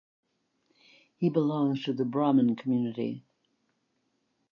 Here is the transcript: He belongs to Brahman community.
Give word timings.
He 1.17 1.29
belongs 1.29 1.83
to 1.83 1.93
Brahman 1.93 2.55
community. 2.55 3.23